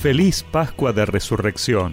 [0.00, 1.92] Feliz Pascua de Resurrección.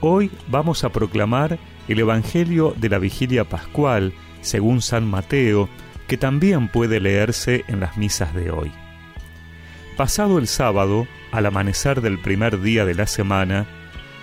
[0.00, 5.70] Hoy vamos a proclamar el Evangelio de la Vigilia Pascual, según San Mateo,
[6.08, 8.70] que también puede leerse en las misas de hoy.
[9.96, 13.66] Pasado el sábado, al amanecer del primer día de la semana,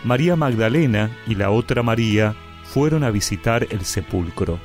[0.04, 4.60] María Magdalena y la otra María fueron a visitar el sepulcro.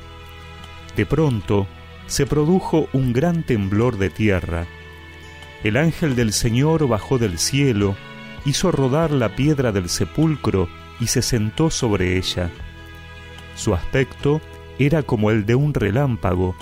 [0.97, 1.67] De pronto,
[2.09, 4.67] se produjo un gran temblor de tierra.
[5.65, 7.95] El ángel del Señor bajó del cielo,
[8.45, 10.69] hizo rodar la piedra del sepulcro
[11.01, 12.51] y se sentó sobre ella.
[13.55, 14.41] Su aspecto
[14.79, 16.57] era como el de un relámpago,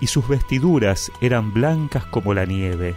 [0.00, 2.94] y sus vestiduras eran blancas como la nieve.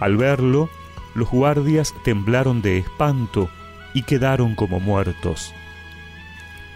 [0.00, 0.68] Al verlo,
[1.14, 3.48] los guardias temblaron de espanto
[3.94, 5.52] y quedaron como muertos.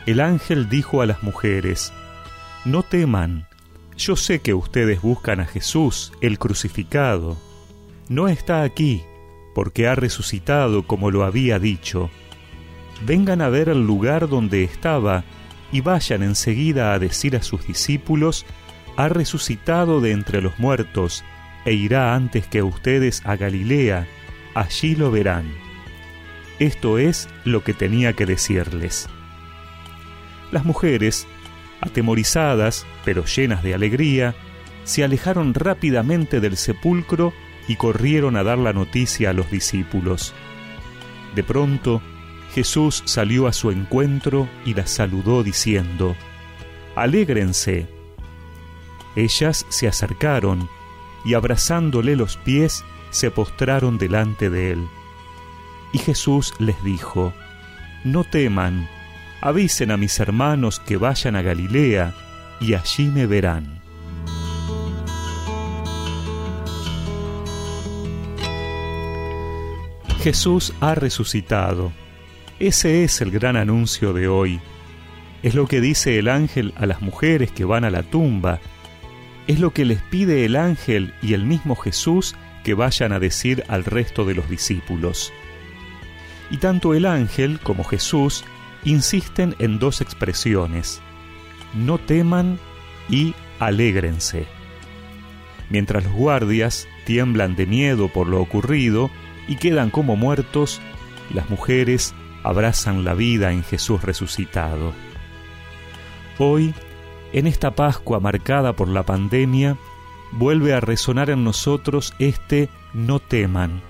[0.07, 1.93] El ángel dijo a las mujeres,
[2.65, 3.49] No teman,
[3.97, 7.37] yo sé que ustedes buscan a Jesús, el crucificado.
[8.09, 9.03] No está aquí,
[9.55, 12.11] porque ha resucitado como lo había dicho.
[13.05, 15.25] Vengan a ver el lugar donde estaba
[15.73, 18.47] y vayan enseguida a decir a sus discípulos,
[18.97, 21.25] ha resucitado de entre los muertos,
[21.65, 24.07] e irá antes que ustedes a Galilea,
[24.55, 25.53] allí lo verán.
[26.61, 29.09] Esto es lo que tenía que decirles.
[30.53, 31.27] Las mujeres,
[31.81, 34.35] atemorizadas, pero llenas de alegría,
[34.85, 37.33] se alejaron rápidamente del sepulcro
[37.69, 40.35] y corrieron a dar la noticia a los discípulos.
[41.35, 42.01] De pronto,
[42.55, 46.17] Jesús salió a su encuentro y las saludó diciendo,
[46.95, 47.87] Alégrense.
[49.15, 50.69] Ellas se acercaron
[51.25, 54.87] y abrazándole los pies, se postraron delante de él.
[55.93, 57.33] Y Jesús les dijo,
[58.05, 58.89] No teman,
[59.41, 62.15] avisen a mis hermanos que vayan a Galilea,
[62.61, 63.76] y allí me verán.
[70.27, 71.93] Jesús ha resucitado.
[72.59, 74.59] Ese es el gran anuncio de hoy.
[75.45, 78.59] Es lo que dice el ángel a las mujeres que van a la tumba
[79.47, 82.35] es lo que les pide el ángel y el mismo Jesús
[82.65, 85.33] que vayan a decir al resto de los discípulos.
[86.51, 88.45] Y tanto el ángel como Jesús
[88.85, 91.01] insisten en dos expresiones,
[91.73, 92.59] no teman
[93.09, 94.49] y alégrense.
[95.71, 99.09] Mientras los guardias tiemblan de miedo por lo ocurrido
[99.49, 100.81] y quedan como muertos,
[101.33, 104.93] las mujeres abrazan la vida en Jesús resucitado.
[106.39, 106.75] Hoy
[107.33, 109.77] en esta Pascua marcada por la pandemia,
[110.33, 113.83] vuelve a resonar en nosotros este no teman,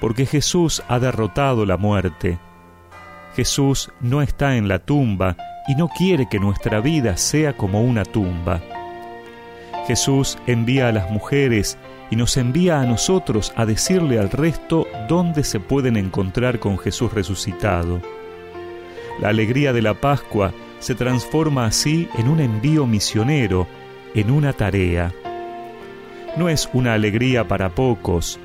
[0.00, 2.38] porque Jesús ha derrotado la muerte.
[3.34, 5.36] Jesús no está en la tumba
[5.66, 8.60] y no quiere que nuestra vida sea como una tumba.
[9.88, 11.76] Jesús envía a las mujeres
[12.10, 17.12] y nos envía a nosotros a decirle al resto dónde se pueden encontrar con Jesús
[17.12, 18.00] resucitado.
[19.20, 23.66] La alegría de la Pascua se transforma así en un envío misionero,
[24.14, 25.12] en una tarea.
[26.36, 28.38] No es una alegría para pocos,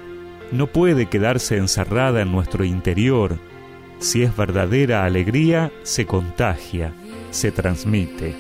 [0.52, 3.38] no puede quedarse encerrada en nuestro interior.
[4.00, 6.94] Si es verdadera alegría, se contagia,
[7.32, 8.36] se transmite.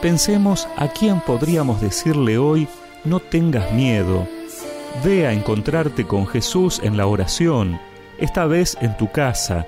[0.00, 2.66] Pensemos a quién podríamos decirle hoy,
[3.04, 4.26] no tengas miedo,
[5.04, 7.80] ve a encontrarte con Jesús en la oración,
[8.18, 9.66] esta vez en tu casa,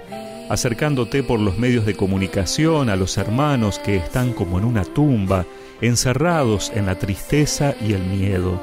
[0.51, 5.47] acercándote por los medios de comunicación a los hermanos que están como en una tumba,
[5.81, 8.61] encerrados en la tristeza y el miedo.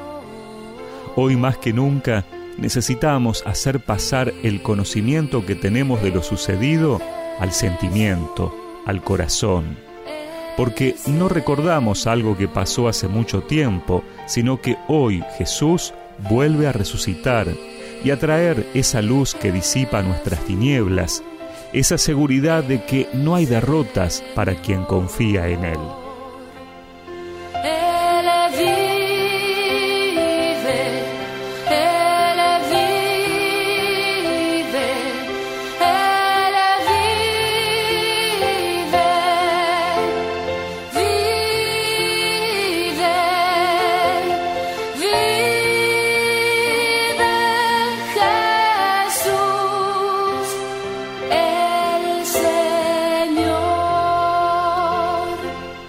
[1.16, 2.24] Hoy más que nunca
[2.56, 7.00] necesitamos hacer pasar el conocimiento que tenemos de lo sucedido
[7.40, 8.54] al sentimiento,
[8.86, 9.76] al corazón,
[10.60, 15.94] porque no recordamos algo que pasó hace mucho tiempo, sino que hoy Jesús
[16.28, 17.46] vuelve a resucitar
[18.04, 21.22] y a traer esa luz que disipa nuestras tinieblas
[21.72, 25.99] esa seguridad de que no hay derrotas para quien confía en Él.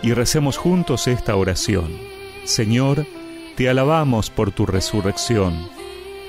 [0.01, 1.89] Y recemos juntos esta oración.
[2.43, 3.05] Señor,
[3.55, 5.69] te alabamos por tu resurrección.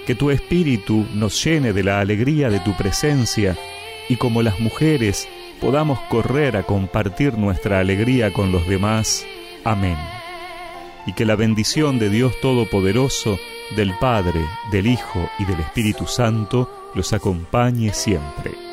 [0.07, 3.57] Que tu Espíritu nos llene de la alegría de tu presencia
[4.09, 5.29] y como las mujeres
[5.61, 9.25] podamos correr a compartir nuestra alegría con los demás.
[9.65, 9.97] Amén.
[11.07, 13.39] Y que la bendición de Dios Todopoderoso,
[13.77, 14.41] del Padre,
[14.71, 18.72] del Hijo y del Espíritu Santo los acompañe siempre.